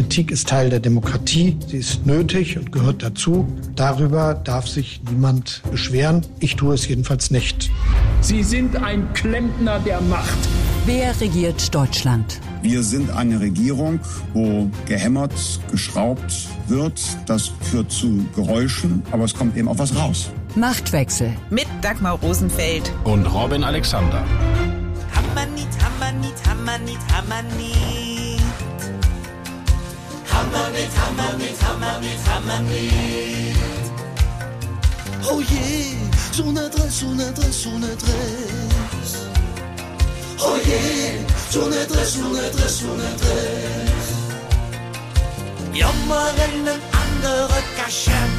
[0.00, 1.58] Kritik ist Teil der Demokratie.
[1.66, 3.46] Sie ist nötig und gehört dazu.
[3.76, 6.24] Darüber darf sich niemand beschweren.
[6.38, 7.70] Ich tue es jedenfalls nicht.
[8.22, 10.38] Sie sind ein Klempner der Macht.
[10.86, 12.40] Wer regiert Deutschland?
[12.62, 14.00] Wir sind eine Regierung,
[14.32, 15.34] wo gehämmert,
[15.70, 16.98] geschraubt wird.
[17.26, 20.30] Das führt zu Geräuschen, aber es kommt eben auch was raus.
[20.54, 21.30] Machtwechsel.
[21.50, 22.90] Mit Dagmar Rosenfeld.
[23.04, 24.24] Und Robin Alexander.
[25.14, 28.09] Hammer nicht, Hammer nicht, Hammer nicht, Hammer nicht.
[30.52, 33.56] Hammer nicht, Hammer nicht, Hammer nicht, Hammer nicht.
[35.30, 35.96] Oh je,
[36.32, 39.10] so eine Dress, so eine Dress, so eine Dress.
[40.38, 44.06] Oh je, so eine Dress, so eine Dress, so eine Dress.
[45.72, 48.32] Jammeren ein andere Kaschem.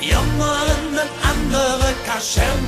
[0.00, 2.60] Jammeren ein andere Kaschem.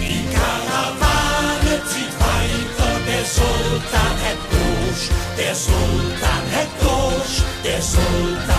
[0.00, 6.25] Die Karawane zieht weiter, der Sultan hat durch, der Sultan
[7.94, 8.55] hat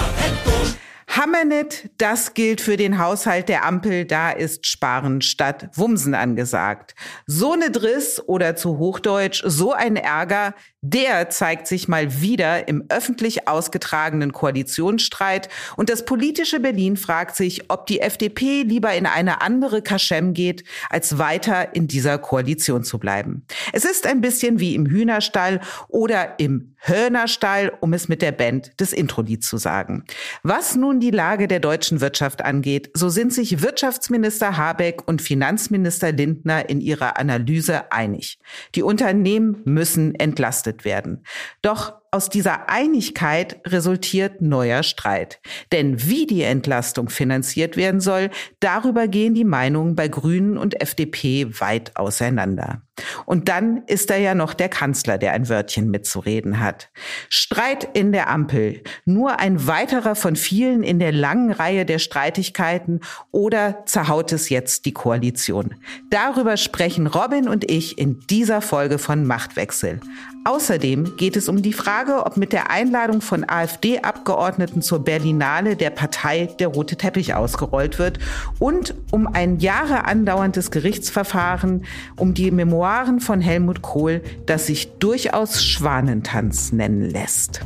[1.17, 1.37] hat durch.
[1.37, 6.95] Hammernet, das gilt für den Haushalt der Ampel, da ist Sparen statt Wumsen angesagt.
[7.25, 12.85] So ne Driss oder zu Hochdeutsch so ein Ärger, der zeigt sich mal wieder im
[12.89, 19.41] öffentlich ausgetragenen Koalitionsstreit und das politische Berlin fragt sich, ob die FDP lieber in eine
[19.41, 23.45] andere Kaschem geht, als weiter in dieser Koalition zu bleiben.
[23.73, 28.79] Es ist ein bisschen wie im Hühnerstall oder im Hörnerstall, um es mit der Band
[28.79, 30.05] des Introlieds zu sagen.
[30.43, 36.11] Was nun die Lage der deutschen Wirtschaft angeht, so sind sich Wirtschaftsminister Habeck und Finanzminister
[36.11, 38.39] Lindner in ihrer Analyse einig.
[38.75, 41.23] Die Unternehmen müssen entlastet werden.
[41.61, 45.39] Doch aus dieser Einigkeit resultiert neuer Streit.
[45.71, 51.47] Denn wie die Entlastung finanziert werden soll, darüber gehen die Meinungen bei Grünen und FDP
[51.59, 52.81] weit auseinander.
[53.25, 56.89] Und dann ist da ja noch der Kanzler, der ein Wörtchen mitzureden hat.
[57.29, 63.01] Streit in der Ampel, nur ein weiterer von vielen in der langen Reihe der Streitigkeiten
[63.31, 65.75] oder zerhaut es jetzt die Koalition?
[66.09, 69.99] Darüber sprechen Robin und ich in dieser Folge von Machtwechsel.
[70.45, 75.89] Außerdem geht es um die Frage, ob mit der Einladung von AfD-Abgeordneten zur Berlinale der
[75.89, 78.19] Partei der rote Teppich ausgerollt wird
[78.59, 81.85] und um ein Jahre andauerndes Gerichtsverfahren
[82.15, 87.61] um die Memoiren von Helmut Kohl, das sich durchaus Schwanentanz nennen lässt.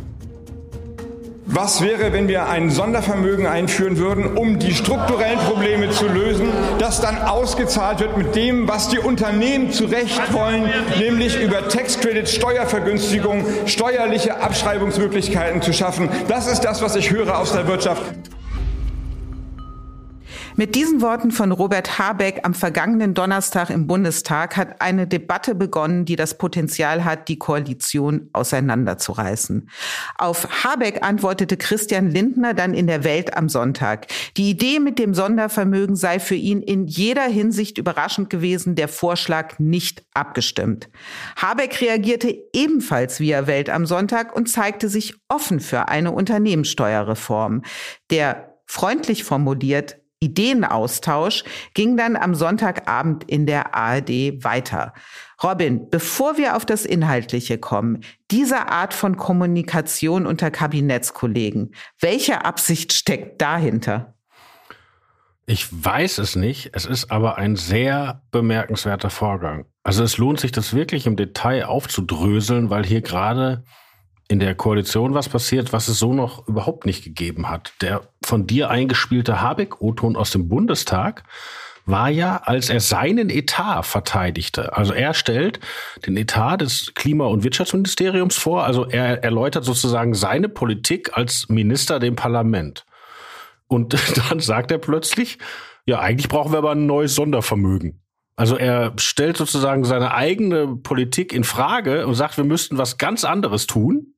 [1.47, 7.02] Was wäre, wenn wir ein Sondervermögen einführen würden, um die strukturellen Probleme zu lösen, das
[7.02, 10.69] dann ausgezahlt wird mit dem, was die Unternehmen zu Recht wollen,
[11.00, 16.09] nämlich über Tax Credits, Steuervergünstigung, steuerliche Abschreibungsmöglichkeiten zu schaffen.
[16.28, 18.03] Das ist das, was ich höre aus der Wirtschaft.
[20.57, 26.03] Mit diesen Worten von Robert Habeck am vergangenen Donnerstag im Bundestag hat eine Debatte begonnen,
[26.03, 29.69] die das Potenzial hat, die Koalition auseinanderzureißen.
[30.17, 34.07] Auf Habeck antwortete Christian Lindner dann in der Welt am Sonntag.
[34.35, 39.57] Die Idee mit dem Sondervermögen sei für ihn in jeder Hinsicht überraschend gewesen, der Vorschlag
[39.57, 40.89] nicht abgestimmt.
[41.38, 47.62] Habeck reagierte ebenfalls via Welt am Sonntag und zeigte sich offen für eine Unternehmenssteuerreform.
[48.09, 51.43] Der freundlich formuliert Ideenaustausch
[51.73, 54.93] ging dann am Sonntagabend in der ARD weiter.
[55.43, 62.93] Robin, bevor wir auf das Inhaltliche kommen, diese Art von Kommunikation unter Kabinettskollegen, welche Absicht
[62.93, 64.13] steckt dahinter?
[65.47, 66.69] Ich weiß es nicht.
[66.73, 69.65] Es ist aber ein sehr bemerkenswerter Vorgang.
[69.83, 73.63] Also es lohnt sich, das wirklich im Detail aufzudröseln, weil hier gerade
[74.31, 77.74] in der Koalition was passiert, was es so noch überhaupt nicht gegeben hat.
[77.81, 81.24] Der von dir eingespielte Habeck-O-Ton aus dem Bundestag
[81.86, 84.78] war ja, als er seinen Etat verteidigte.
[84.78, 85.59] Also er stellt
[86.06, 88.64] den Etat des Klima- und Wirtschaftsministeriums vor.
[88.64, 92.86] Also er erläutert sozusagen seine Politik als Minister dem Parlament.
[93.68, 93.98] Und
[94.30, 95.40] dann sagt er plötzlich,
[95.86, 98.02] ja, eigentlich brauchen wir aber ein neues Sondervermögen.
[98.38, 103.25] Also er stellt sozusagen seine eigene Politik in Frage und sagt, wir müssten was ganz
[103.25, 104.13] anderes tun.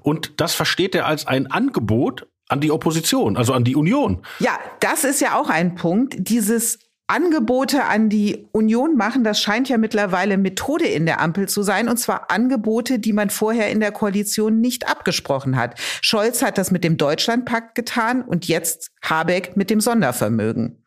[0.00, 4.22] Und das versteht er als ein Angebot an die Opposition, also an die Union.
[4.38, 6.14] Ja, das ist ja auch ein Punkt.
[6.18, 11.62] Dieses Angebote an die Union machen, das scheint ja mittlerweile Methode in der Ampel zu
[11.62, 15.78] sein, und zwar Angebote, die man vorher in der Koalition nicht abgesprochen hat.
[16.00, 20.82] Scholz hat das mit dem Deutschlandpakt getan und jetzt Habeck mit dem Sondervermögen.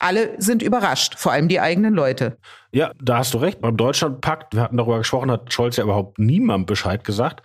[0.00, 2.38] Alle sind überrascht, vor allem die eigenen Leute.
[2.70, 3.60] Ja, da hast du recht.
[3.60, 7.42] Beim Deutschlandpakt, wir hatten darüber gesprochen, hat Scholz ja überhaupt niemandem Bescheid gesagt.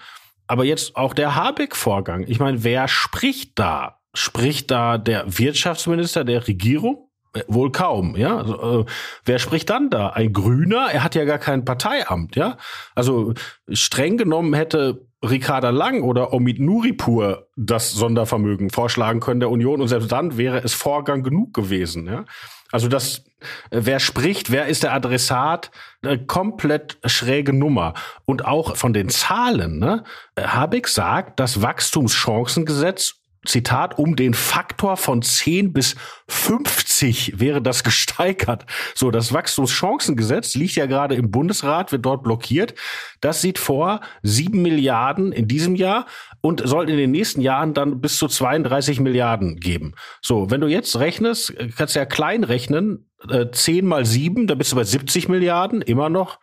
[0.47, 2.25] Aber jetzt auch der Habeck-Vorgang.
[2.27, 3.99] Ich meine, wer spricht da?
[4.13, 7.09] Spricht da der Wirtschaftsminister der Regierung?
[7.33, 8.37] Äh, wohl kaum, ja.
[8.37, 8.85] Also, äh,
[9.25, 10.09] wer spricht dann da?
[10.09, 10.89] Ein Grüner?
[10.91, 12.57] Er hat ja gar kein Parteiamt, ja.
[12.95, 13.33] Also
[13.71, 19.87] streng genommen hätte Ricarda Lang oder Omid Nuripur das Sondervermögen vorschlagen können der Union und
[19.87, 22.07] selbst dann wäre es Vorgang genug gewesen.
[22.07, 22.25] Ja?
[22.73, 23.19] Also das,
[23.69, 25.69] äh, wer spricht, wer ist der Adressat,
[26.01, 27.93] eine komplett schräge Nummer.
[28.25, 30.03] Und auch von den Zahlen, ne?
[30.35, 35.95] Habeck sagt, das Wachstumschancengesetz Zitat, um den Faktor von 10 bis
[36.29, 38.65] 50 wäre das gesteigert.
[38.95, 42.73] So, das Wachstumschancengesetz liegt ja gerade im Bundesrat, wird dort blockiert.
[43.21, 46.07] Das sieht vor 7 Milliarden in diesem Jahr
[46.45, 49.93] und soll in den nächsten Jahren dann bis zu 32 Milliarden geben.
[50.21, 54.55] So, wenn du jetzt rechnest, kannst du ja klein rechnen, äh, 10 mal 7, da
[54.55, 56.39] bist du bei 70 Milliarden, immer noch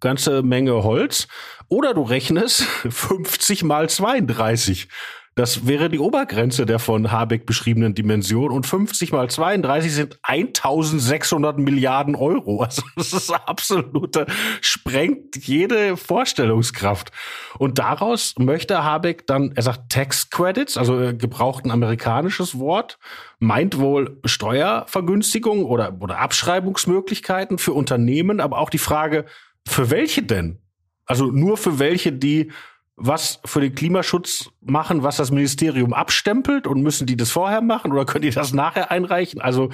[0.00, 1.28] ganze Menge Holz.
[1.68, 4.88] Oder du rechnest 50 mal 32.
[5.36, 11.58] Das wäre die Obergrenze der von Habeck beschriebenen Dimension und 50 mal 32 sind 1600
[11.58, 12.62] Milliarden Euro.
[12.62, 14.26] Also das ist absolute,
[14.62, 17.12] sprengt jede Vorstellungskraft.
[17.58, 22.98] Und daraus möchte Habeck dann, er sagt Tax Credits, also er gebraucht ein amerikanisches Wort,
[23.38, 29.26] meint wohl Steuervergünstigung oder, oder Abschreibungsmöglichkeiten für Unternehmen, aber auch die Frage,
[29.68, 30.62] für welche denn?
[31.04, 32.50] Also nur für welche, die
[32.96, 37.92] was für den Klimaschutz machen, was das Ministerium abstempelt und müssen die das vorher machen
[37.92, 39.40] oder können die das nachher einreichen?
[39.40, 39.70] Also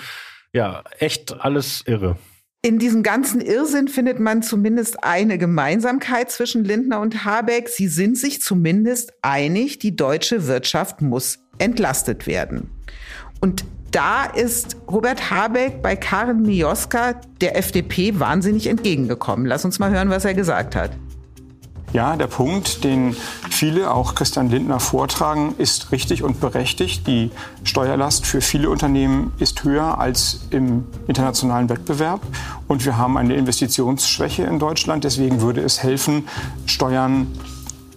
[0.53, 2.17] ja, echt alles irre.
[2.65, 7.69] In diesem ganzen Irrsinn findet man zumindest eine Gemeinsamkeit zwischen Lindner und Habeck.
[7.69, 12.71] Sie sind sich zumindest einig, die deutsche Wirtschaft muss entlastet werden.
[13.41, 19.45] Und da ist Robert Habeck bei Karin Mioska der FDP wahnsinnig entgegengekommen.
[19.45, 20.93] Lass uns mal hören, was er gesagt hat.
[21.93, 23.15] Ja, der Punkt, den
[23.51, 27.07] viele, auch Christian Lindner, vortragen, ist richtig und berechtigt.
[27.07, 27.31] Die
[27.65, 32.23] Steuerlast für viele Unternehmen ist höher als im internationalen Wettbewerb.
[32.67, 35.05] Und wir haben eine Investitionsschwäche in Deutschland.
[35.05, 36.27] Deswegen würde es helfen,
[36.65, 37.27] Steuern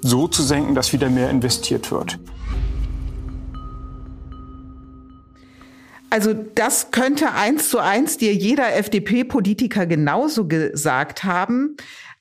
[0.01, 2.19] so zu senken, dass wieder mehr investiert wird.
[6.09, 11.75] Also das könnte eins zu eins dir jeder FDP-Politiker genauso gesagt haben.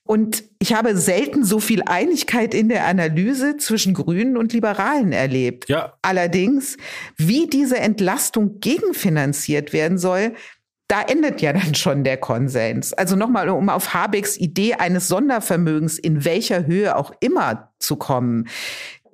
[0.06, 5.69] Und ich habe selten so viel Einigkeit in der Analyse zwischen Grünen und Liberalen erlebt.
[5.69, 5.95] Ja.
[6.03, 6.77] Allerdings,
[7.17, 10.35] wie diese Entlastung gegenfinanziert werden soll,
[10.89, 12.93] da endet ja dann schon der Konsens.
[12.93, 18.49] Also nochmal, um auf Habecks Idee eines Sondervermögens in welcher Höhe auch immer zu kommen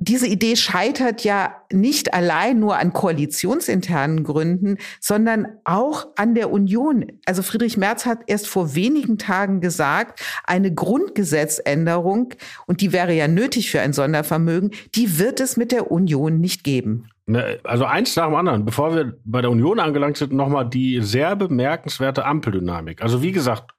[0.01, 7.07] diese Idee scheitert ja nicht allein nur an koalitionsinternen Gründen, sondern auch an der Union.
[7.27, 12.35] Also Friedrich Merz hat erst vor wenigen Tagen gesagt, eine Grundgesetzänderung,
[12.67, 16.65] und die wäre ja nötig für ein Sondervermögen, die wird es mit der Union nicht
[16.65, 17.09] geben.
[17.27, 18.65] Ne, also eins nach dem anderen.
[18.65, 23.03] Bevor wir bei der Union angelangt sind, nochmal die sehr bemerkenswerte Ampeldynamik.
[23.03, 23.71] Also wie gesagt,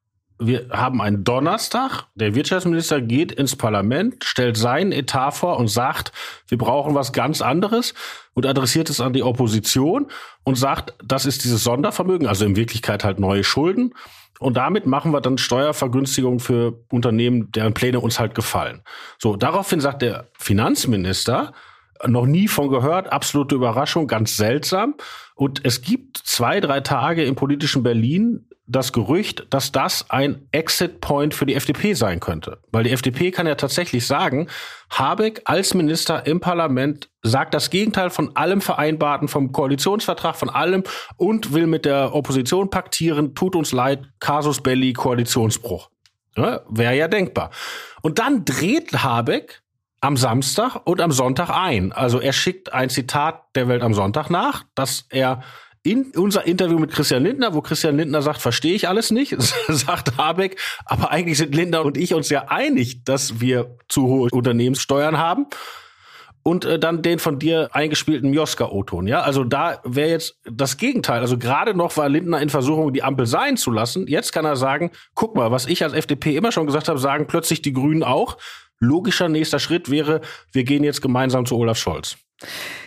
[0.42, 2.06] wir haben einen Donnerstag.
[2.16, 6.12] Der Wirtschaftsminister geht ins Parlament, stellt seinen Etat vor und sagt,
[6.48, 7.94] wir brauchen was ganz anderes
[8.34, 10.08] und adressiert es an die Opposition
[10.44, 13.94] und sagt, das ist dieses Sondervermögen, also in Wirklichkeit halt neue Schulden.
[14.40, 18.82] Und damit machen wir dann Steuervergünstigungen für Unternehmen, deren Pläne uns halt gefallen.
[19.20, 21.54] So, daraufhin sagt der Finanzminister,
[22.08, 24.96] noch nie von gehört, absolute Überraschung, ganz seltsam.
[25.36, 31.34] Und es gibt zwei, drei Tage im politischen Berlin das Gerücht, dass das ein Exit-Point
[31.34, 32.60] für die FDP sein könnte.
[32.72, 34.48] Weil die FDP kann ja tatsächlich sagen,
[34.90, 40.84] Habeck als Minister im Parlament sagt das Gegenteil von allem Vereinbarten, vom Koalitionsvertrag, von allem
[41.18, 45.90] und will mit der Opposition paktieren, tut uns leid, Casus Belli, Koalitionsbruch.
[46.38, 47.52] Ja, Wäre ja denkbar.
[48.02, 49.62] Und dann dreht Habeck
[50.00, 51.92] am Samstag und am Sonntag ein.
[51.92, 55.44] Also er schickt ein Zitat der Welt am Sonntag nach, dass er
[55.84, 59.36] in unser Interview mit Christian Lindner, wo Christian Lindner sagt, verstehe ich alles nicht,
[59.68, 64.30] sagt Habeck, aber eigentlich sind Lindner und ich uns ja einig, dass wir zu hohe
[64.32, 65.48] Unternehmenssteuern haben.
[66.44, 69.22] Und äh, dann den von dir eingespielten Mioska-O-Ton, ja?
[69.22, 71.20] Also da wäre jetzt das Gegenteil.
[71.22, 74.08] Also gerade noch war Lindner in Versuchung, die Ampel sein zu lassen.
[74.08, 77.28] Jetzt kann er sagen, guck mal, was ich als FDP immer schon gesagt habe, sagen
[77.28, 78.38] plötzlich die Grünen auch.
[78.80, 80.22] Logischer nächster Schritt wäre,
[80.52, 82.18] wir gehen jetzt gemeinsam zu Olaf Scholz.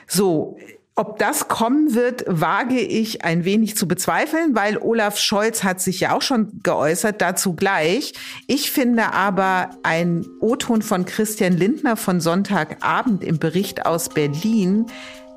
[0.09, 0.57] So,
[0.97, 6.01] ob das kommen wird, wage ich ein wenig zu bezweifeln, weil Olaf Scholz hat sich
[6.01, 8.13] ja auch schon geäußert, dazu gleich.
[8.47, 14.87] Ich finde aber ein O-Ton von Christian Lindner von Sonntagabend im Bericht aus Berlin,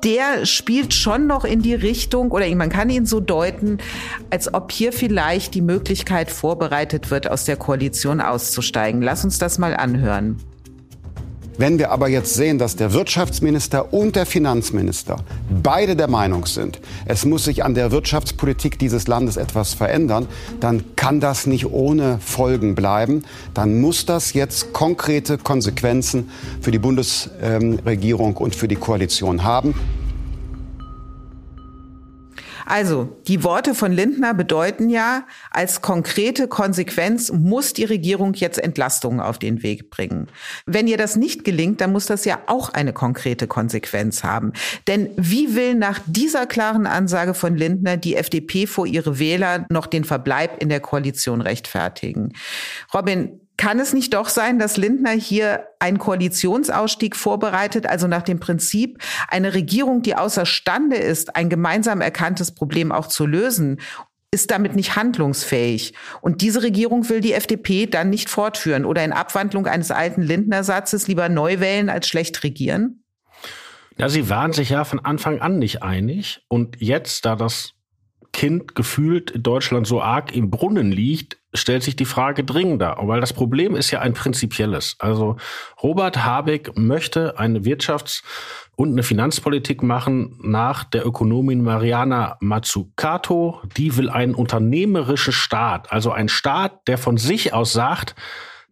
[0.04, 3.78] der spielt schon noch in die Richtung, oder man kann ihn so deuten,
[4.30, 9.02] als ob hier vielleicht die Möglichkeit vorbereitet wird, aus der Koalition auszusteigen.
[9.02, 10.36] Lass uns das mal anhören.
[11.58, 15.16] Wenn wir aber jetzt sehen, dass der Wirtschaftsminister und der Finanzminister
[15.50, 20.28] beide der Meinung sind, es muss sich an der Wirtschaftspolitik dieses Landes etwas verändern,
[20.60, 23.24] dann kann das nicht ohne Folgen bleiben.
[23.54, 29.74] Dann muss das jetzt konkrete Konsequenzen für die Bundesregierung und für die Koalition haben.
[32.68, 39.20] Also, die Worte von Lindner bedeuten ja, als konkrete Konsequenz muss die Regierung jetzt Entlastungen
[39.20, 40.26] auf den Weg bringen.
[40.66, 44.52] Wenn ihr das nicht gelingt, dann muss das ja auch eine konkrete Konsequenz haben.
[44.86, 49.86] Denn wie will nach dieser klaren Ansage von Lindner die FDP vor ihre Wähler noch
[49.86, 52.34] den Verbleib in der Koalition rechtfertigen?
[52.92, 58.40] Robin, kann es nicht doch sein, dass Lindner hier einen Koalitionsausstieg vorbereitet, also nach dem
[58.40, 63.80] Prinzip, eine Regierung, die außerstande ist, ein gemeinsam erkanntes Problem auch zu lösen,
[64.30, 65.92] ist damit nicht handlungsfähig.
[66.20, 71.08] Und diese Regierung will die FDP dann nicht fortführen oder in Abwandlung eines alten Lindner-Satzes
[71.08, 73.02] lieber neu wählen als schlecht regieren?
[73.96, 76.44] Ja, sie waren sich ja von Anfang an nicht einig.
[76.46, 77.72] Und jetzt, da das
[78.38, 83.20] Kind gefühlt in Deutschland so arg im Brunnen liegt, stellt sich die Frage dringender, weil
[83.20, 84.94] das Problem ist ja ein prinzipielles.
[85.00, 85.38] Also
[85.82, 88.22] Robert Habeck möchte eine Wirtschafts-
[88.76, 93.60] und eine Finanzpolitik machen nach der Ökonomin Mariana Mazzucato.
[93.76, 98.14] Die will einen unternehmerischen Staat, also ein Staat, der von sich aus sagt,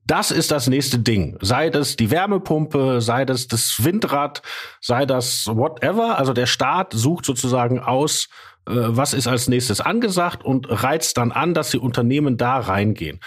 [0.06, 1.36] das ist das nächste Ding.
[1.40, 4.42] Sei das die Wärmepumpe, sei das das Windrad,
[4.80, 6.20] sei das whatever.
[6.20, 8.28] Also der Staat sucht sozusagen aus,
[8.66, 13.20] was ist als nächstes angesagt und reizt dann an, dass die Unternehmen da reingehen.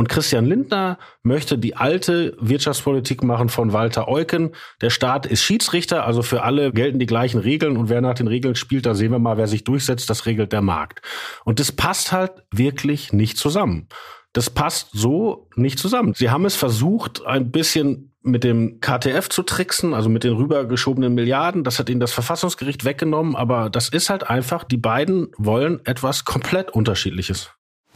[0.00, 4.52] Und Christian Lindner möchte die alte Wirtschaftspolitik machen von Walter Eucken.
[4.80, 8.26] Der Staat ist Schiedsrichter, also für alle gelten die gleichen Regeln und wer nach den
[8.26, 11.02] Regeln spielt, da sehen wir mal, wer sich durchsetzt, das regelt der Markt.
[11.44, 13.88] Und das passt halt wirklich nicht zusammen.
[14.32, 16.14] Das passt so nicht zusammen.
[16.14, 21.14] Sie haben es versucht, ein bisschen mit dem KTF zu tricksen, also mit den rübergeschobenen
[21.14, 21.64] Milliarden.
[21.64, 26.24] Das hat ihnen das Verfassungsgericht weggenommen, aber das ist halt einfach, die beiden wollen etwas
[26.24, 27.50] komplett unterschiedliches.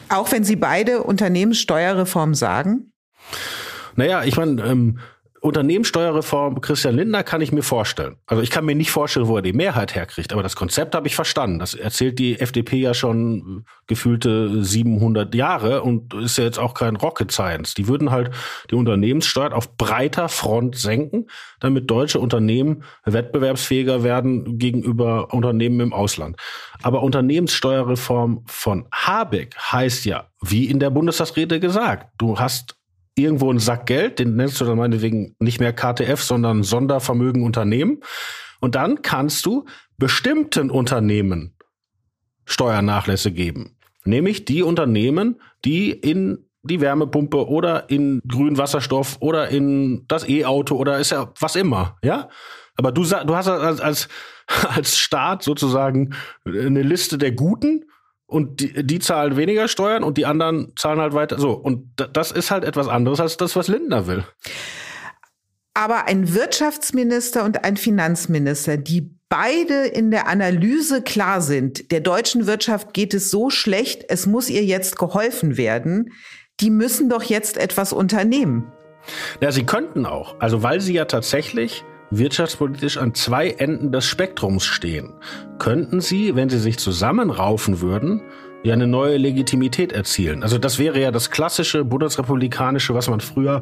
[0.09, 2.93] Auch wenn sie beide Unternehmenssteuerreform sagen?
[3.97, 4.99] Naja, ich meine, ähm,
[5.45, 8.17] Unternehmenssteuerreform Christian Lindner kann ich mir vorstellen.
[8.27, 11.07] Also ich kann mir nicht vorstellen, wo er die Mehrheit herkriegt, aber das Konzept habe
[11.07, 11.59] ich verstanden.
[11.59, 16.97] Das erzählt die FDP ja schon gefühlte 700 Jahre und ist ja jetzt auch kein
[16.97, 17.75] Rocket Science.
[17.75, 18.31] Die würden halt
[18.71, 21.27] die Unternehmenssteuer auf breiter Front senken,
[21.61, 26.39] damit deutsche Unternehmen wettbewerbsfähiger werden gegenüber Unternehmen im Ausland.
[26.83, 32.77] Aber Unternehmenssteuerreform von Habeck heißt ja, wie in der Bundestagsrede gesagt, du hast
[33.15, 38.01] irgendwo einen Sack Geld, den nennst du dann meinetwegen nicht mehr KTF, sondern Sondervermögen Unternehmen.
[38.61, 39.67] Und dann kannst du
[39.99, 41.55] bestimmten Unternehmen
[42.45, 43.77] Steuernachlässe geben.
[44.05, 50.77] Nämlich die Unternehmen, die in die Wärmepumpe oder in grünen Wasserstoff oder in das E-Auto
[50.77, 52.29] oder ist ja was immer, ja?
[52.77, 54.09] Aber du, du hast als, als,
[54.69, 57.85] als Staat sozusagen eine Liste der Guten
[58.27, 61.39] und die, die zahlen weniger Steuern und die anderen zahlen halt weiter.
[61.39, 64.25] So, und das ist halt etwas anderes als das, was Lindner will.
[65.75, 72.47] Aber ein Wirtschaftsminister und ein Finanzminister, die beide in der Analyse klar sind, der deutschen
[72.47, 76.13] Wirtschaft geht es so schlecht, es muss ihr jetzt geholfen werden,
[76.61, 78.73] die müssen doch jetzt etwas unternehmen.
[79.41, 80.37] Ja, sie könnten auch.
[80.39, 81.85] Also weil sie ja tatsächlich
[82.19, 85.15] wirtschaftspolitisch an zwei Enden des Spektrums stehen,
[85.59, 88.23] könnten sie, wenn sie sich zusammenraufen würden,
[88.65, 90.43] ja eine neue Legitimität erzielen.
[90.43, 93.61] Also das wäre ja das klassische bundesrepublikanische, was man früher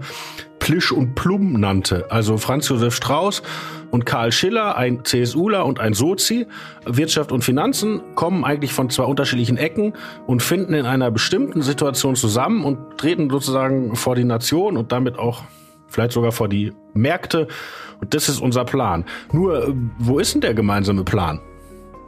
[0.60, 2.06] Plisch und Plum nannte.
[2.10, 3.42] Also Franz Josef Strauß
[3.90, 6.46] und Karl Schiller, ein CSUler und ein Sozi.
[6.86, 9.94] Wirtschaft und Finanzen kommen eigentlich von zwei unterschiedlichen Ecken
[10.28, 15.18] und finden in einer bestimmten Situation zusammen und treten sozusagen vor die Nation und damit
[15.18, 15.42] auch
[15.92, 17.48] vielleicht sogar vor die Märkte.
[18.00, 19.04] Und das ist unser Plan.
[19.32, 21.40] Nur, äh, wo ist denn der gemeinsame Plan?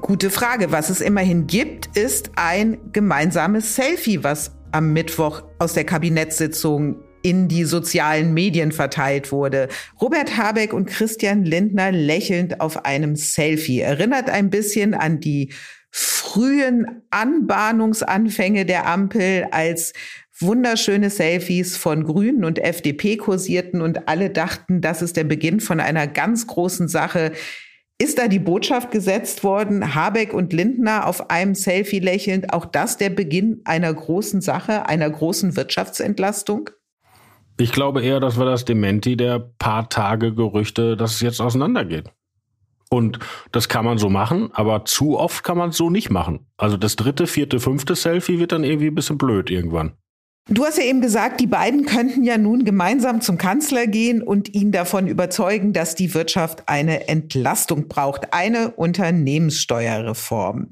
[0.00, 0.72] Gute Frage.
[0.72, 7.48] Was es immerhin gibt, ist ein gemeinsames Selfie, was am Mittwoch aus der Kabinettssitzung in
[7.48, 9.68] die sozialen Medien verteilt wurde.
[10.00, 13.80] Robert Habeck und Christian Lindner lächelnd auf einem Selfie.
[13.80, 15.54] Erinnert ein bisschen an die
[15.90, 19.94] frühen Anbahnungsanfänge der Ampel, als
[20.40, 25.80] wunderschöne Selfies von Grünen und FDP kursierten und alle dachten, das ist der Beginn von
[25.80, 27.32] einer ganz großen Sache.
[27.98, 32.96] Ist da die Botschaft gesetzt worden, Habeck und Lindner auf einem Selfie lächelnd, auch das
[32.96, 36.70] der Beginn einer großen Sache, einer großen Wirtschaftsentlastung?
[37.56, 42.10] Ich glaube eher, das war das Dementi der paar Tage Gerüchte, dass es jetzt auseinandergeht.
[42.90, 43.20] Und
[43.52, 46.46] das kann man so machen, aber zu oft kann man es so nicht machen.
[46.56, 49.92] Also das dritte, vierte, fünfte Selfie wird dann irgendwie ein bisschen blöd irgendwann.
[50.46, 54.54] Du hast ja eben gesagt, die beiden könnten ja nun gemeinsam zum Kanzler gehen und
[54.54, 60.68] ihn davon überzeugen, dass die Wirtschaft eine Entlastung braucht, eine Unternehmenssteuerreform.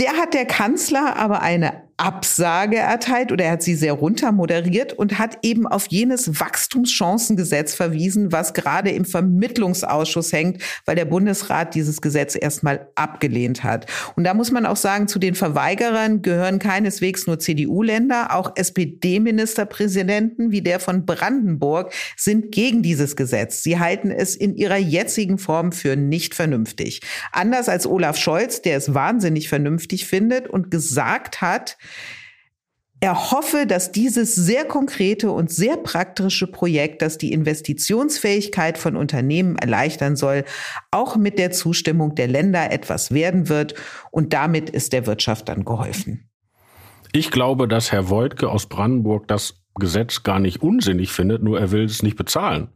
[0.00, 4.92] Der hat der Kanzler aber eine Absage erteilt oder er hat sie sehr runter moderiert
[4.92, 11.76] und hat eben auf jenes Wachstumschancengesetz verwiesen, was gerade im Vermittlungsausschuss hängt, weil der Bundesrat
[11.76, 13.86] dieses Gesetz erstmal abgelehnt hat.
[14.16, 20.50] Und da muss man auch sagen, zu den Verweigerern gehören keineswegs nur CDU-Länder, auch SPD-Ministerpräsidenten
[20.50, 23.62] wie der von Brandenburg sind gegen dieses Gesetz.
[23.62, 27.00] Sie halten es in ihrer jetzigen Form für nicht vernünftig.
[27.30, 31.76] Anders als Olaf Scholz, der es wahnsinnig vernünftig findet und gesagt hat,
[33.02, 39.56] er hoffe, dass dieses sehr konkrete und sehr praktische Projekt, das die Investitionsfähigkeit von Unternehmen
[39.56, 40.44] erleichtern soll,
[40.92, 43.74] auch mit der Zustimmung der Länder etwas werden wird.
[44.12, 46.30] Und damit ist der Wirtschaft dann geholfen.
[47.10, 51.72] Ich glaube, dass Herr Woidke aus Brandenburg das Gesetz gar nicht unsinnig findet, nur er
[51.72, 52.68] will es nicht bezahlen.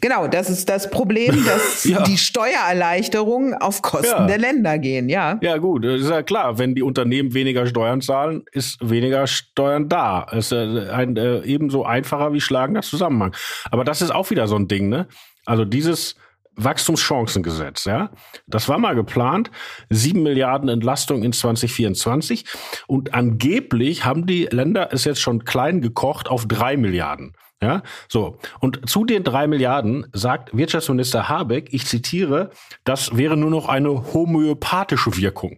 [0.00, 2.02] Genau, das ist das Problem, dass ja.
[2.02, 4.26] die Steuererleichterungen auf Kosten ja.
[4.26, 5.38] der Länder gehen, ja.
[5.42, 10.24] Ja, gut, ist ja klar, wenn die Unternehmen weniger Steuern zahlen, ist weniger Steuern da.
[10.32, 13.34] Ist äh, ein äh, ebenso einfacher wie schlagender Zusammenhang.
[13.70, 15.06] Aber das ist auch wieder so ein Ding, ne?
[15.46, 16.16] Also dieses
[16.56, 18.10] Wachstumschancengesetz, ja.
[18.46, 19.50] Das war mal geplant,
[19.90, 22.44] sieben Milliarden Entlastung in 2024
[22.86, 27.34] und angeblich haben die Länder es jetzt schon klein gekocht auf drei Milliarden.
[27.64, 28.36] Ja, so.
[28.60, 32.50] Und zu den drei Milliarden sagt Wirtschaftsminister Habeck, ich zitiere,
[32.84, 35.56] das wäre nur noch eine homöopathische Wirkung.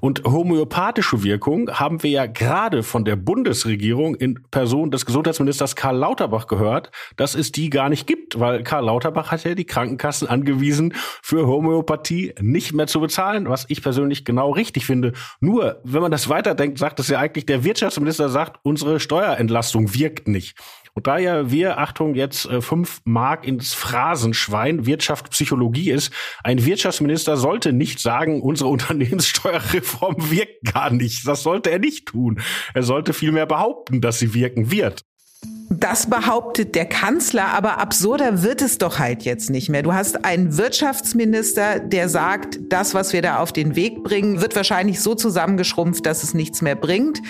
[0.00, 5.96] Und homöopathische Wirkung haben wir ja gerade von der Bundesregierung in Person des Gesundheitsministers Karl
[5.96, 10.28] Lauterbach gehört, dass es die gar nicht gibt, weil Karl Lauterbach hat ja die Krankenkassen
[10.28, 15.12] angewiesen, für Homöopathie nicht mehr zu bezahlen, was ich persönlich genau richtig finde.
[15.40, 20.28] Nur, wenn man das weiterdenkt, sagt es ja eigentlich, der Wirtschaftsminister sagt, unsere Steuerentlastung wirkt
[20.28, 20.56] nicht.
[20.98, 26.12] Und da ja wir, Achtung, jetzt äh, fünf Mark ins Phrasenschwein Wirtschaft Psychologie ist,
[26.42, 31.24] ein Wirtschaftsminister sollte nicht sagen, unsere Unternehmenssteuerreform wirkt gar nicht.
[31.24, 32.40] Das sollte er nicht tun.
[32.74, 35.04] Er sollte vielmehr behaupten, dass sie wirken wird.
[35.80, 39.84] Das behauptet der Kanzler, aber absurder wird es doch halt jetzt nicht mehr.
[39.84, 44.56] Du hast einen Wirtschaftsminister, der sagt, das, was wir da auf den Weg bringen, wird
[44.56, 47.20] wahrscheinlich so zusammengeschrumpft, dass es nichts mehr bringt.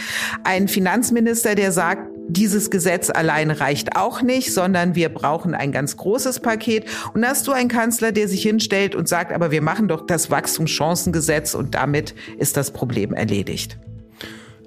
[0.45, 5.99] Ein Finanzminister, der sagt, dieses Gesetz allein reicht auch nicht, sondern wir brauchen ein ganz
[5.99, 6.87] großes Paket.
[7.13, 10.07] Und da hast du einen Kanzler, der sich hinstellt und sagt, aber wir machen doch
[10.07, 13.79] das Wachstumschancengesetz und damit ist das Problem erledigt.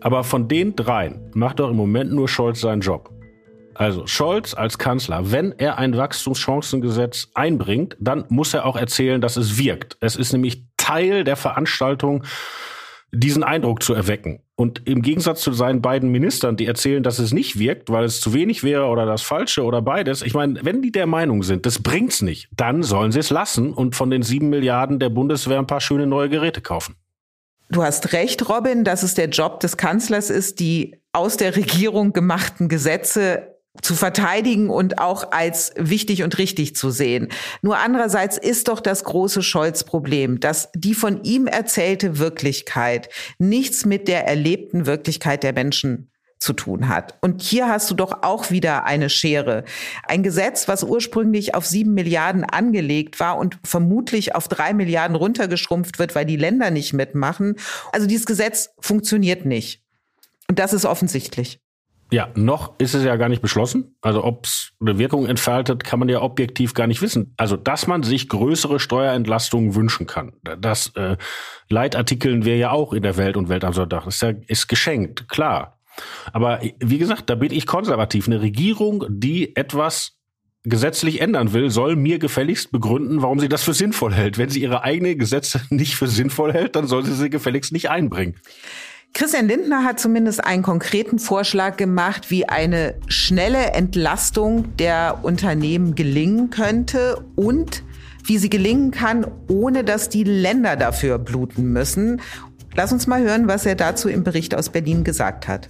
[0.02, 3.10] Aber von den dreien macht doch im Moment nur Scholz seinen Job.
[3.74, 9.38] Also Scholz als Kanzler, wenn er ein Wachstumschancengesetz einbringt, dann muss er auch erzählen, dass
[9.38, 9.98] es wirkt.
[10.00, 12.24] Es ist nämlich Teil der Veranstaltung,
[13.14, 14.42] diesen Eindruck zu erwecken.
[14.56, 18.22] Und im Gegensatz zu seinen beiden Ministern, die erzählen, dass es nicht wirkt, weil es
[18.22, 20.22] zu wenig wäre oder das Falsche oder beides.
[20.22, 23.74] Ich meine, wenn die der Meinung sind, das bringt's nicht, dann sollen sie es lassen
[23.74, 26.96] und von den sieben Milliarden der Bundeswehr ein paar schöne neue Geräte kaufen.
[27.70, 32.14] Du hast recht, Robin, dass es der Job des Kanzlers ist, die aus der Regierung
[32.14, 33.51] gemachten Gesetze
[33.82, 37.30] zu verteidigen und auch als wichtig und richtig zu sehen.
[37.62, 44.08] Nur andererseits ist doch das große Scholz-Problem, dass die von ihm erzählte Wirklichkeit nichts mit
[44.08, 47.18] der erlebten Wirklichkeit der Menschen zu tun hat.
[47.22, 49.64] Und hier hast du doch auch wieder eine Schere.
[50.08, 56.00] Ein Gesetz, was ursprünglich auf sieben Milliarden angelegt war und vermutlich auf drei Milliarden runtergeschrumpft
[56.00, 57.56] wird, weil die Länder nicht mitmachen.
[57.92, 59.84] Also dieses Gesetz funktioniert nicht.
[60.50, 61.60] Und das ist offensichtlich.
[62.12, 63.96] Ja, noch ist es ja gar nicht beschlossen.
[64.02, 67.34] Also ob es eine Wirkung entfaltet, kann man ja objektiv gar nicht wissen.
[67.38, 71.16] Also dass man sich größere Steuerentlastungen wünschen kann, das äh,
[71.70, 74.08] Leitartikeln wir ja auch in der Welt und Welt am Sonntag.
[74.08, 75.80] Ist ja ist geschenkt, klar.
[76.34, 78.28] Aber wie gesagt, da bin ich konservativ.
[78.28, 80.18] Eine Regierung, die etwas
[80.64, 84.38] gesetzlich ändern will, soll mir gefälligst begründen, warum sie das für sinnvoll hält.
[84.38, 87.90] Wenn sie ihre eigenen Gesetze nicht für sinnvoll hält, dann soll sie sie gefälligst nicht
[87.90, 88.36] einbringen.
[89.14, 96.50] Christian Lindner hat zumindest einen konkreten Vorschlag gemacht, wie eine schnelle Entlastung der Unternehmen gelingen
[96.50, 97.84] könnte und
[98.24, 102.22] wie sie gelingen kann, ohne dass die Länder dafür bluten müssen.
[102.74, 105.68] Lass uns mal hören, was er dazu im Bericht aus Berlin gesagt hat.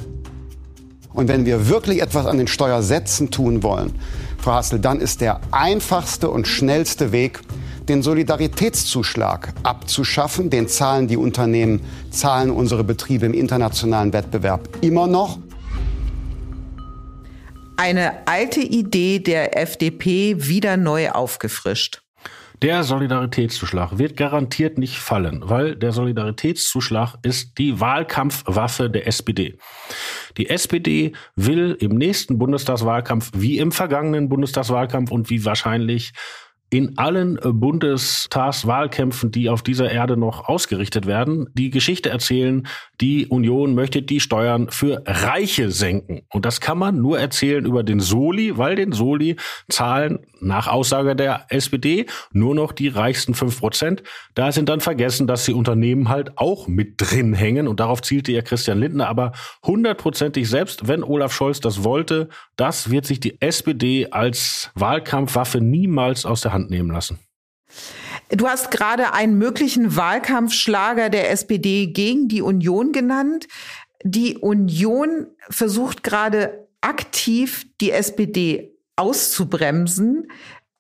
[1.14, 3.94] Und wenn wir wirklich etwas an den Steuersätzen tun wollen,
[4.38, 7.42] Frau Hassel, dann ist der einfachste und schnellste Weg,
[7.92, 10.50] den Solidaritätszuschlag abzuschaffen.
[10.50, 15.40] Den zahlen die Unternehmen, zahlen unsere Betriebe im internationalen Wettbewerb immer noch.
[17.76, 22.02] Eine alte Idee der FDP wieder neu aufgefrischt.
[22.62, 29.58] Der Solidaritätszuschlag wird garantiert nicht fallen, weil der Solidaritätszuschlag ist die Wahlkampfwaffe der SPD.
[30.38, 36.14] Die SPD will im nächsten Bundestagswahlkampf wie im vergangenen Bundestagswahlkampf und wie wahrscheinlich
[36.72, 42.66] in allen äh, Bundestagswahlkämpfen, die auf dieser Erde noch ausgerichtet werden, die Geschichte erzählen,
[43.02, 46.22] die Union möchte die Steuern für Reiche senken.
[46.30, 49.36] Und das kann man nur erzählen über den Soli, weil den Soli
[49.70, 54.04] zahlen nach Aussage der SPD nur noch die reichsten fünf Prozent.
[54.34, 57.68] Da sind dann vergessen, dass die Unternehmen halt auch mit drin hängen.
[57.68, 59.34] Und darauf zielte ja Christian Lindner aber
[59.66, 62.30] hundertprozentig selbst, wenn Olaf Scholz das wollte.
[62.56, 67.20] Das wird sich die SPD als Wahlkampfwaffe niemals aus der Hand Hand nehmen lassen.
[68.30, 73.48] Du hast gerade einen möglichen Wahlkampfschlager der SPD gegen die Union genannt.
[74.04, 78.71] Die Union versucht gerade aktiv, die SPD
[79.02, 80.28] auszubremsen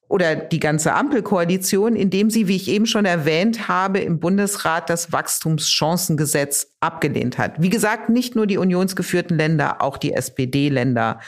[0.07, 5.11] oder die ganze Ampelkoalition, indem sie, wie ich eben schon erwähnt habe, im Bundesrat das
[5.11, 7.61] Wachstumschancengesetz abgelehnt hat.
[7.61, 11.19] Wie gesagt, nicht nur die unionsgeführten Länder, auch die SPD-Länder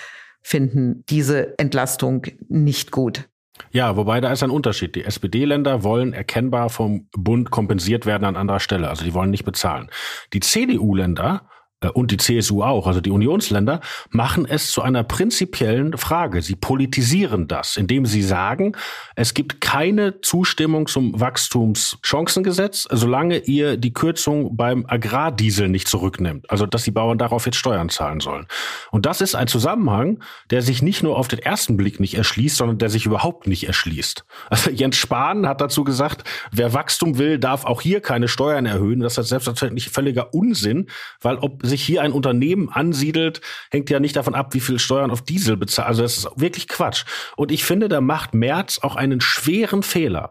[0.42, 3.30] finden diese Entlastung nicht gut.
[3.72, 4.96] Ja, wobei da ist ein Unterschied.
[4.96, 8.90] Die SPD-Länder wollen erkennbar vom Bund kompensiert werden an anderer Stelle.
[8.90, 9.90] Also die wollen nicht bezahlen.
[10.34, 11.48] Die CDU-Länder
[11.90, 16.42] und die CSU auch, also die Unionsländer, machen es zu einer prinzipiellen Frage.
[16.42, 18.76] Sie politisieren das, indem sie sagen,
[19.16, 26.50] es gibt keine Zustimmung zum Wachstumschancengesetz, solange ihr die Kürzung beim Agrardiesel nicht zurücknimmt.
[26.50, 28.48] Also, dass die Bauern darauf jetzt Steuern zahlen sollen.
[28.92, 30.20] Und das ist ein Zusammenhang,
[30.50, 33.68] der sich nicht nur auf den ersten Blick nicht erschließt, sondern der sich überhaupt nicht
[33.68, 34.26] erschließt.
[34.50, 39.00] Also Jens Spahn hat dazu gesagt, wer Wachstum will, darf auch hier keine Steuern erhöhen.
[39.00, 40.88] Das ist selbstverständlich völliger Unsinn,
[41.22, 45.12] weil ob sich hier ein Unternehmen ansiedelt, hängt ja nicht davon ab, wie viel Steuern
[45.12, 45.88] auf Diesel bezahlt.
[45.88, 47.06] Also das ist wirklich Quatsch.
[47.36, 50.30] Und ich finde, da macht Merz auch einen schweren Fehler.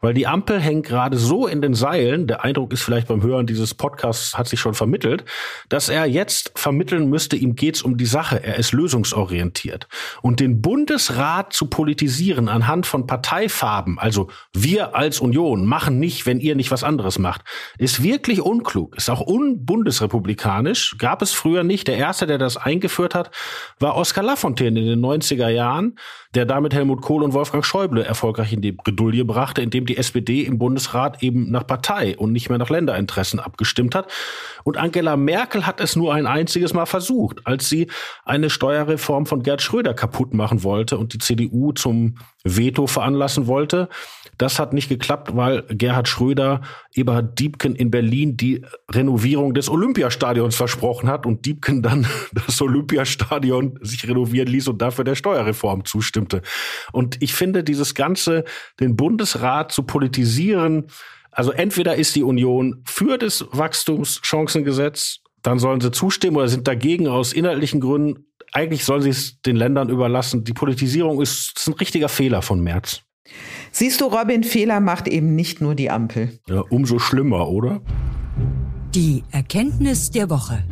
[0.00, 3.46] Weil die Ampel hängt gerade so in den Seilen, der Eindruck ist vielleicht beim Hören
[3.46, 5.24] dieses Podcasts hat sich schon vermittelt,
[5.68, 9.88] dass er jetzt vermitteln müsste, ihm geht's um die Sache, er ist lösungsorientiert.
[10.20, 16.40] Und den Bundesrat zu politisieren anhand von Parteifarben, also wir als Union machen nicht, wenn
[16.40, 17.42] ihr nicht was anderes macht,
[17.78, 21.88] ist wirklich unklug, ist auch unbundesrepublikanisch, gab es früher nicht.
[21.88, 23.30] Der erste, der das eingeführt hat,
[23.78, 25.98] war Oskar Lafontaine in den 90er Jahren,
[26.34, 30.42] der damit Helmut Kohl und Wolfgang Schäuble erfolgreich in die Bredouille brachte, indem die SPD
[30.42, 34.10] im Bundesrat eben nach Partei und nicht mehr nach Länderinteressen abgestimmt hat.
[34.64, 37.88] Und Angela Merkel hat es nur ein einziges Mal versucht, als sie
[38.24, 43.88] eine Steuerreform von Gerd Schröder kaputt machen wollte und die CDU zum Veto veranlassen wollte.
[44.38, 46.62] Das hat nicht geklappt, weil Gerhard Schröder
[46.94, 53.78] Eberhard Diebken in Berlin die Renovierung des Olympiastadions versprochen hat und Diebken dann das Olympiastadion
[53.82, 56.42] sich renovieren ließ und dafür der Steuerreform zustimmte.
[56.92, 58.44] Und ich finde dieses Ganze,
[58.80, 60.86] den Bundesrat zu politisieren,
[61.32, 67.08] also entweder ist die Union für das Wachstumschancengesetz, dann sollen sie zustimmen oder sind dagegen
[67.08, 68.26] aus inhaltlichen Gründen.
[68.52, 70.44] Eigentlich sollen sie es den Ländern überlassen.
[70.44, 73.00] Die Politisierung ist, ist ein richtiger Fehler von März.
[73.72, 76.38] Siehst du, Robin, Fehler macht eben nicht nur die Ampel.
[76.48, 77.80] Ja, umso schlimmer, oder?
[78.94, 80.62] Die Erkenntnis der Woche.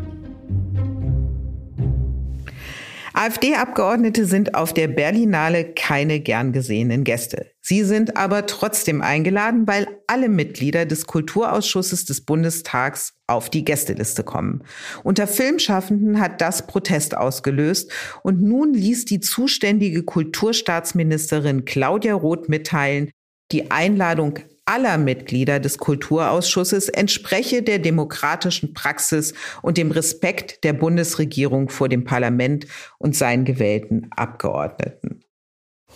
[3.12, 7.50] AfD-Abgeordnete sind auf der Berlinale keine gern gesehenen Gäste.
[7.60, 14.24] Sie sind aber trotzdem eingeladen, weil alle Mitglieder des Kulturausschusses des Bundestags auf die Gästeliste
[14.24, 14.62] kommen.
[15.04, 17.90] Unter Filmschaffenden hat das Protest ausgelöst
[18.22, 23.10] und nun ließ die zuständige Kulturstaatsministerin Claudia Roth mitteilen,
[23.52, 24.38] die Einladung
[24.70, 32.04] aller Mitglieder des Kulturausschusses entspreche der demokratischen Praxis und dem Respekt der Bundesregierung vor dem
[32.04, 32.66] Parlament
[32.98, 35.24] und seinen gewählten Abgeordneten.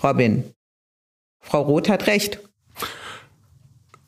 [0.03, 0.43] Robin,
[1.41, 2.41] Frau Roth hat recht.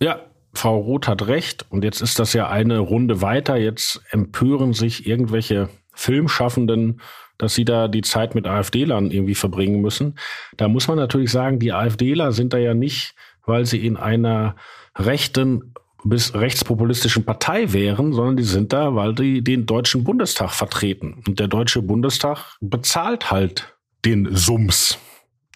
[0.02, 0.20] Ja,
[0.52, 1.64] Frau Roth hat recht.
[1.70, 3.56] Und jetzt ist das ja eine Runde weiter.
[3.56, 7.00] Jetzt empören sich irgendwelche Filmschaffenden,
[7.38, 10.18] dass sie da die Zeit mit AfD-Lern irgendwie verbringen müssen.
[10.56, 13.14] Da muss man natürlich sagen, die AfDler sind da ja nicht
[13.46, 14.56] weil sie in einer
[14.96, 21.22] rechten bis rechtspopulistischen Partei wären, sondern die sind da, weil die den Deutschen Bundestag vertreten.
[21.26, 24.98] Und der Deutsche Bundestag bezahlt halt den Sums,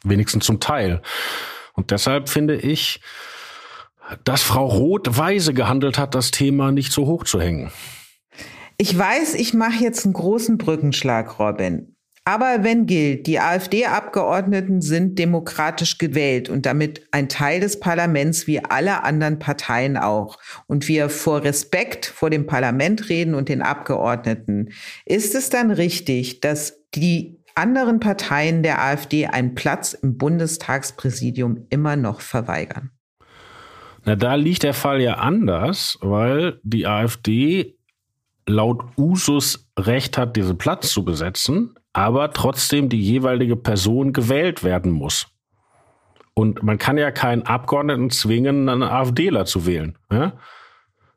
[0.03, 1.03] wenigstens zum Teil.
[1.75, 3.01] Und deshalb finde ich,
[4.25, 7.71] dass Frau Roth weise gehandelt hat, das Thema nicht so hoch zu hängen.
[8.77, 11.90] Ich weiß, ich mache jetzt einen großen Brückenschlag, Robin.
[12.31, 18.65] Aber wenn gilt, die AfD-Abgeordneten sind demokratisch gewählt und damit ein Teil des Parlaments wie
[18.65, 20.39] alle anderen Parteien auch.
[20.69, 24.69] Und wir vor Respekt vor dem Parlament reden und den Abgeordneten.
[25.07, 31.97] Ist es dann richtig, dass die anderen Parteien der AfD einen Platz im Bundestagspräsidium immer
[31.97, 32.93] noch verweigern?
[34.05, 37.75] Na, da liegt der Fall ja anders, weil die AfD
[38.47, 44.93] laut Usus Recht hat, diesen Platz zu besetzen, aber trotzdem die jeweilige Person gewählt werden
[44.93, 45.27] muss.
[46.35, 49.99] Und man kann ja keinen Abgeordneten zwingen, einen AfDler zu wählen.
[50.11, 50.35] Ja?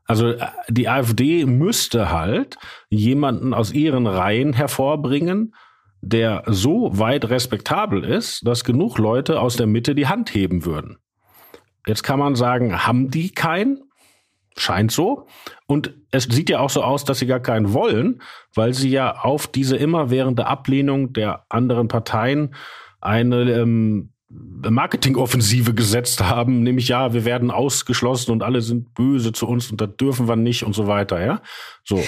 [0.06, 2.58] Also äh, die AfD müsste halt
[2.90, 5.56] jemanden aus ihren Reihen hervorbringen,
[6.02, 10.98] der so weit respektabel ist, dass genug Leute aus der Mitte die Hand heben würden.
[11.88, 13.84] Jetzt kann man sagen, haben die keinen?
[14.58, 15.28] Scheint so.
[15.66, 18.22] Und es sieht ja auch so aus, dass sie gar keinen wollen,
[18.54, 22.54] weil sie ja auf diese immerwährende Ablehnung der anderen Parteien
[23.02, 24.14] eine ähm,
[24.70, 29.82] Marketingoffensive gesetzt haben, nämlich ja, wir werden ausgeschlossen und alle sind böse zu uns und
[29.82, 31.42] da dürfen wir nicht und so weiter, ja?
[31.84, 32.04] So.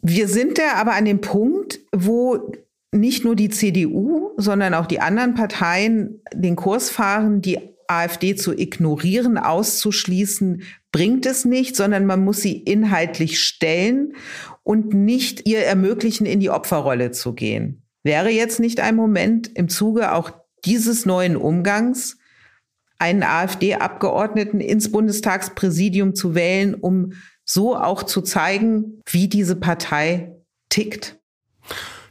[0.00, 2.52] Wir sind da aber an dem Punkt, wo
[2.90, 8.52] nicht nur die CDU, sondern auch die anderen Parteien den Kurs fahren, die AfD zu
[8.56, 14.14] ignorieren, auszuschließen, bringt es nicht, sondern man muss sie inhaltlich stellen
[14.62, 17.82] und nicht ihr ermöglichen, in die Opferrolle zu gehen.
[18.02, 20.30] Wäre jetzt nicht ein Moment im Zuge auch
[20.64, 22.18] dieses neuen Umgangs,
[22.98, 27.14] einen AfD-Abgeordneten ins Bundestagspräsidium zu wählen, um
[27.44, 30.36] so auch zu zeigen, wie diese Partei
[30.68, 31.18] tickt?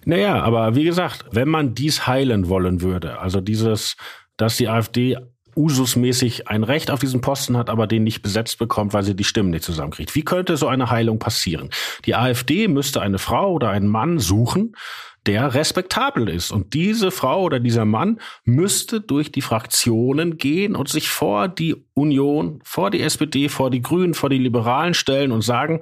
[0.04, 3.96] Naja, aber wie gesagt, wenn man dies heilen wollen würde, also dieses,
[4.36, 5.18] dass die AfD
[5.56, 9.24] ususmäßig ein Recht auf diesen Posten hat, aber den nicht besetzt bekommt, weil sie die
[9.24, 10.16] Stimmen nicht zusammenkriegt.
[10.16, 11.70] Wie könnte so eine Heilung passieren?
[12.06, 14.74] Die AfD müsste eine Frau oder einen Mann suchen,
[15.26, 16.52] der respektabel ist.
[16.52, 21.76] Und diese Frau oder dieser Mann müsste durch die Fraktionen gehen und sich vor die
[21.94, 25.82] Union, vor die SPD, vor die Grünen, vor die Liberalen stellen und sagen,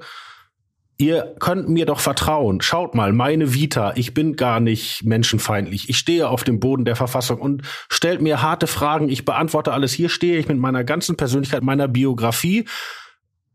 [1.00, 2.62] ihr könnt mir doch vertrauen.
[2.62, 5.90] Schaut mal, meine Vita, ich bin gar nicht menschenfeindlich.
[5.90, 9.10] Ich stehe auf dem Boden der Verfassung und stellt mir harte Fragen.
[9.10, 9.94] Ich beantworte alles.
[9.94, 12.66] Hier stehe ich mit meiner ganzen Persönlichkeit, meiner Biografie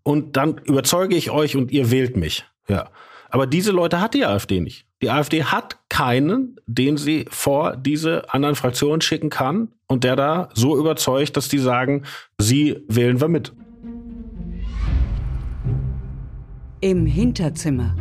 [0.03, 2.45] und dann überzeuge ich euch und ihr wählt mich.
[2.67, 2.91] Ja.
[3.29, 4.87] Aber diese Leute hat die AfD nicht.
[5.03, 10.49] Die AfD hat keinen, den sie vor diese anderen Fraktionen schicken kann und der da
[10.55, 12.05] so überzeugt, dass die sagen,
[12.39, 13.53] sie wählen wir mit.
[16.85, 17.97] Im Hinterzimmer.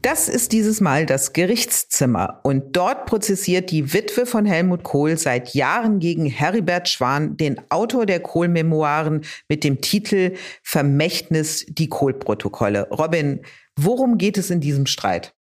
[0.00, 5.52] Das ist dieses Mal das Gerichtszimmer und dort prozessiert die Witwe von Helmut Kohl seit
[5.52, 12.88] Jahren gegen Heribert Schwan, den Autor der Kohl-Memoiren mit dem Titel Vermächtnis die Kohl-Protokolle.
[12.88, 13.42] Robin,
[13.76, 15.34] worum geht es in diesem Streit?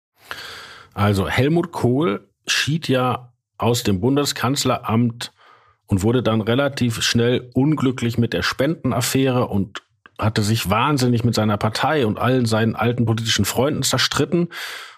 [0.94, 5.34] Also Helmut Kohl schied ja aus dem Bundeskanzleramt
[5.86, 9.82] und wurde dann relativ schnell unglücklich mit der Spendenaffäre und
[10.20, 14.48] hatte sich wahnsinnig mit seiner Partei und allen seinen alten politischen Freunden zerstritten.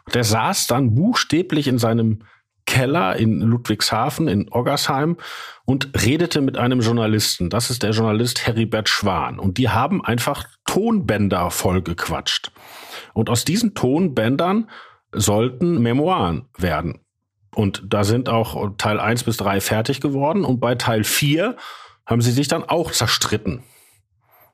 [0.04, 2.24] Und er saß dann buchstäblich in seinem
[2.66, 5.16] Keller in Ludwigshafen in Oggersheim
[5.64, 7.50] und redete mit einem Journalisten.
[7.50, 9.38] Das ist der Journalist Heribert Schwan.
[9.38, 12.52] Und die haben einfach Tonbänder vollgequatscht.
[13.14, 14.70] Und aus diesen Tonbändern
[15.12, 17.00] sollten Memoiren werden.
[17.54, 20.44] Und da sind auch Teil 1 bis 3 fertig geworden.
[20.44, 21.56] Und bei Teil 4
[22.06, 23.62] haben sie sich dann auch zerstritten.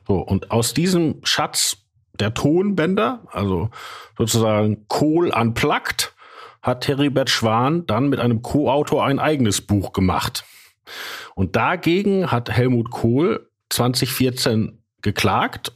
[0.08, 1.76] So, und aus diesem Schatz
[2.18, 3.68] der Tonbänder, also
[4.16, 6.14] sozusagen Kohl unplugged,
[6.62, 10.44] hat Heribert Schwan dann mit einem Co-Autor ein eigenes Buch gemacht.
[11.34, 15.72] Und dagegen hat Helmut Kohl 2014 geklagt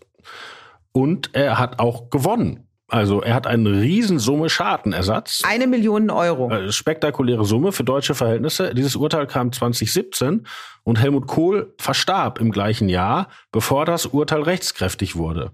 [0.92, 2.66] und er hat auch gewonnen.
[2.92, 5.40] Also er hat eine Riesensumme Schadenersatz.
[5.44, 6.50] Eine Million Euro.
[6.50, 8.74] Äh, spektakuläre Summe für deutsche Verhältnisse.
[8.74, 10.46] Dieses Urteil kam 2017
[10.84, 15.52] und Helmut Kohl verstarb im gleichen Jahr, bevor das Urteil rechtskräftig wurde.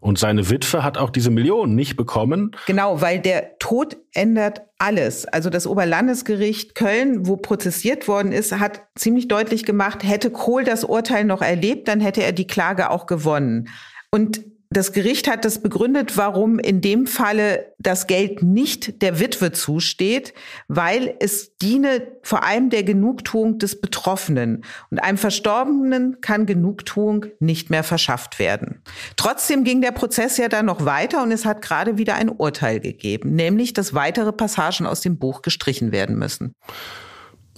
[0.00, 2.50] Und seine Witwe hat auch diese Millionen nicht bekommen.
[2.66, 5.24] Genau, weil der Tod ändert alles.
[5.24, 10.84] Also das Oberlandesgericht Köln, wo prozessiert worden ist, hat ziemlich deutlich gemacht, hätte Kohl das
[10.84, 13.68] Urteil noch erlebt, dann hätte er die Klage auch gewonnen.
[14.10, 14.42] Und
[14.72, 20.32] das Gericht hat das begründet, warum in dem Falle das Geld nicht der Witwe zusteht,
[20.68, 24.64] weil es diene vor allem der Genugtuung des Betroffenen.
[24.90, 28.80] Und einem Verstorbenen kann Genugtuung nicht mehr verschafft werden.
[29.16, 32.78] Trotzdem ging der Prozess ja dann noch weiter und es hat gerade wieder ein Urteil
[32.78, 36.54] gegeben, nämlich dass weitere Passagen aus dem Buch gestrichen werden müssen.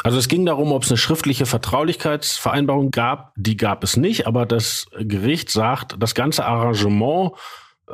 [0.02, 3.32] Also es ging darum, ob es eine schriftliche Vertraulichkeitsvereinbarung gab.
[3.36, 7.32] Die gab es nicht, aber das Gericht sagt, das ganze Arrangement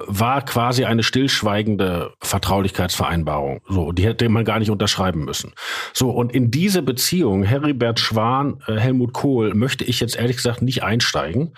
[0.06, 3.60] war quasi eine stillschweigende Vertraulichkeitsvereinbarung.
[3.68, 5.52] So, die hätte man gar nicht unterschreiben müssen.
[5.92, 10.62] So, und in diese Beziehung Heribert Schwan, äh, Helmut Kohl möchte ich jetzt ehrlich gesagt
[10.62, 11.54] nicht einsteigen.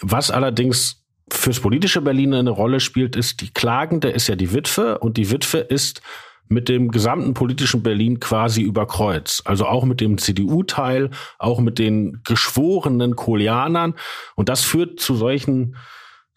[0.00, 4.98] Was allerdings fürs politische Berlin eine Rolle spielt, ist die Klagende ist ja die Witwe
[4.98, 6.02] und die Witwe ist
[6.48, 9.42] mit dem gesamten politischen Berlin quasi über Kreuz.
[9.44, 13.94] Also auch mit dem CDU-Teil, auch mit den geschworenen Kolianern.
[14.34, 15.76] Und das führt zu solchen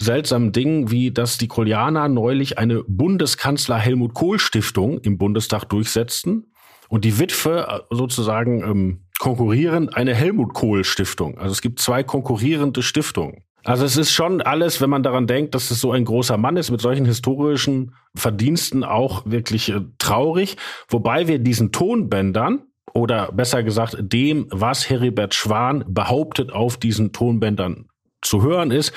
[0.01, 6.51] seltsamen Dingen, wie dass die Kolianer neulich eine Bundeskanzler Helmut Kohl Stiftung im Bundestag durchsetzten
[6.89, 11.37] und die Witwe äh, sozusagen ähm, konkurrierend eine Helmut Kohl Stiftung.
[11.37, 13.43] Also es gibt zwei konkurrierende Stiftungen.
[13.67, 16.55] Also es ist schon alles, wenn man daran denkt, dass es so ein großer Mann
[16.55, 20.55] ist mit solchen historischen Verdiensten auch wirklich äh, traurig.
[20.87, 22.61] Wobei wir diesen Tonbändern
[22.93, 27.89] oder besser gesagt dem, was Heribert Schwan behauptet auf diesen Tonbändern
[28.21, 28.93] zu hören ist,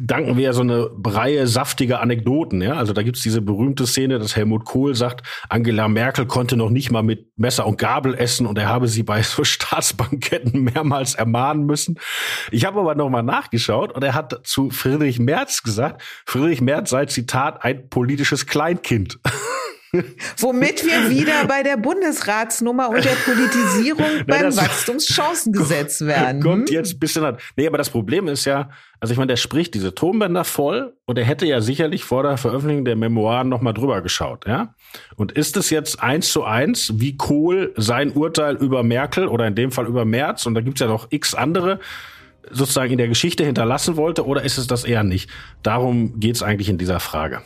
[0.00, 2.62] danken wir so eine Reihe saftiger Anekdoten.
[2.62, 2.74] Ja?
[2.74, 6.90] Also da gibt's diese berühmte Szene, dass Helmut Kohl sagt, Angela Merkel konnte noch nicht
[6.90, 11.66] mal mit Messer und Gabel essen und er habe sie bei so Staatsbanketten mehrmals ermahnen
[11.66, 11.98] müssen.
[12.50, 16.90] Ich habe aber noch mal nachgeschaut und er hat zu Friedrich Merz gesagt, Friedrich Merz
[16.90, 19.18] sei Zitat ein politisches Kleinkind.
[20.38, 26.42] Womit wir wieder bei der Bundesratsnummer und der Politisierung beim Wachstumschancengesetz werden.
[26.42, 27.38] Kommt jetzt ein bisschen an.
[27.56, 28.70] Nee, aber das Problem ist ja,
[29.00, 32.36] also ich meine, der spricht diese Tonbänder voll und er hätte ja sicherlich vor der
[32.36, 34.74] Veröffentlichung der Memoiren nochmal drüber geschaut, ja?
[35.16, 39.54] Und ist es jetzt eins zu eins, wie Kohl sein Urteil über Merkel oder in
[39.54, 41.78] dem Fall über Merz, und da gibt's ja noch x andere,
[42.50, 45.30] sozusagen in der Geschichte hinterlassen wollte, oder ist es das eher nicht?
[45.62, 47.42] Darum geht's eigentlich in dieser Frage.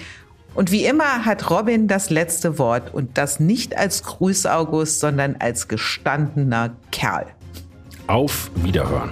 [0.53, 5.37] Und wie immer hat Robin das letzte Wort und das nicht als Grüß August, sondern
[5.39, 7.25] als gestandener Kerl.
[8.05, 9.09] Auf Wiederhören.